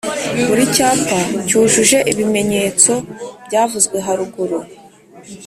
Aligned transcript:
Buri 0.47 0.63
cyapa 0.75 1.19
cyujuje 1.47 1.97
ibimenyetso 2.11 2.91
byavuzwe 3.45 3.97
haruguru 4.05 4.59